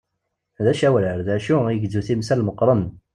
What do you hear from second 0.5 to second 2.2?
D acawrar dacu igezzu